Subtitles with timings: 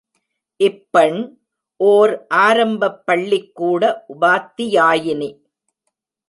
[0.59, 1.19] இப்பெண்
[1.79, 2.25] ஓர்
[2.35, 4.05] ஆரம்பப் பள்ளிக்கூட
[4.09, 5.29] உபாத்தியாயினி.